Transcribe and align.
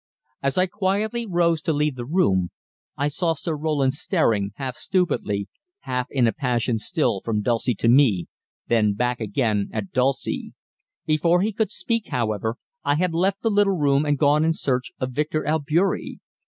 As 0.41 0.57
I 0.57 0.65
quietly 0.65 1.27
rose 1.27 1.61
to 1.61 1.71
leave 1.73 1.93
the 1.95 2.07
room, 2.07 2.49
I 2.97 3.07
saw 3.07 3.35
Sir 3.35 3.55
Roland 3.55 3.93
staring, 3.93 4.49
half 4.55 4.75
stupidly, 4.75 5.47
half 5.81 6.07
in 6.09 6.25
a 6.25 6.33
passion 6.33 6.79
still, 6.79 7.21
from 7.23 7.43
Dulcie 7.43 7.75
to 7.75 7.87
me, 7.87 8.25
then 8.67 8.93
back 8.95 9.19
again 9.21 9.69
at 9.71 9.91
Dulcie. 9.91 10.53
Before 11.05 11.41
he 11.41 11.53
could 11.53 11.69
speak, 11.69 12.07
however, 12.07 12.55
I 12.83 12.95
had 12.95 13.13
left 13.13 13.43
the 13.43 13.51
little 13.51 13.77
room 13.77 14.03
and 14.03 14.17
gone 14.17 14.43
in 14.43 14.53
search 14.55 14.91
of 14.99 15.11
Victor 15.11 15.45
Albeury. 15.47 16.19